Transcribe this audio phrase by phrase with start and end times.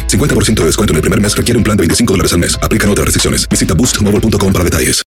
[0.00, 2.58] 50% de descuento en el primer mes requiere un plan de 25 dólares al mes.
[2.62, 3.48] Aplican otras restricciones.
[3.48, 5.02] Visita boostmobile.com para detalles.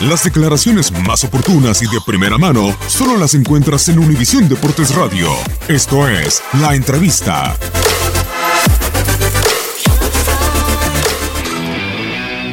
[0.00, 5.28] Las declaraciones más oportunas y de primera mano solo las encuentras en Univisión Deportes Radio.
[5.68, 7.54] Esto es La Entrevista.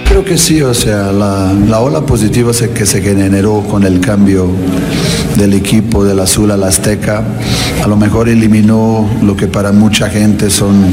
[0.09, 3.99] Creo que sí, o sea, la, la ola positiva se- que se generó con el
[3.99, 4.49] cambio
[5.37, 7.23] del equipo del azul al azteca,
[7.83, 10.85] a lo mejor eliminó lo que para mucha gente son,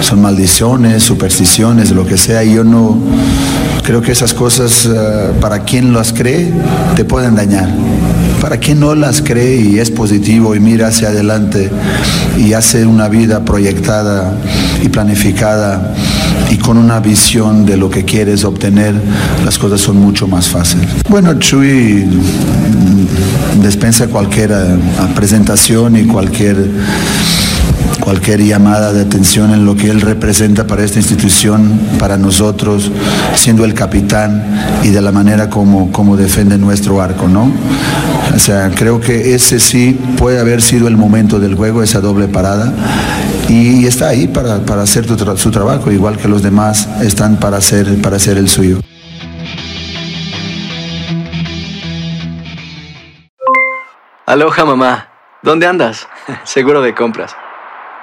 [0.00, 2.98] son maldiciones, supersticiones, lo que sea, y yo no
[3.82, 6.50] creo que esas cosas, eh, para quien las cree,
[6.96, 7.68] te pueden dañar.
[8.44, 11.70] Para quien no las cree y es positivo y mira hacia adelante
[12.36, 14.38] y hace una vida proyectada
[14.82, 15.94] y planificada
[16.50, 19.00] y con una visión de lo que quieres obtener,
[19.46, 20.90] las cosas son mucho más fáciles.
[21.08, 24.76] Bueno, Chuy mm, dispensa cualquier eh,
[25.14, 26.68] presentación y cualquier
[28.00, 32.90] cualquier llamada de atención en lo que él representa para esta institución, para nosotros,
[33.34, 34.44] siendo el capitán
[34.82, 37.50] y de la manera como, como defiende nuestro arco, ¿no?
[38.34, 42.28] O sea, creo que ese sí puede haber sido el momento del juego, esa doble
[42.28, 42.72] parada,
[43.48, 48.00] y está ahí para, para hacer su trabajo, igual que los demás están para hacer,
[48.02, 48.80] para hacer el suyo.
[54.26, 55.08] Aloha mamá,
[55.42, 56.08] ¿dónde andas?
[56.44, 57.36] Seguro de compras.